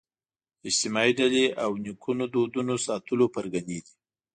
اجتماعي 0.69 1.11
ډلې 1.19 1.45
او 1.63 1.71
نیکونو 1.83 2.23
دودونو 2.33 2.73
ساتلو 2.87 3.25
پرګنې 3.35 3.79
دي 3.85 3.91